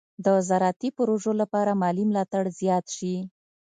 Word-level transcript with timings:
د 0.25 0.27
زراعتي 0.49 0.89
پروژو 0.97 1.31
لپاره 1.41 1.71
مالي 1.81 2.03
ملاتړ 2.09 2.43
زیات 2.59 2.85
شي. 2.97 3.15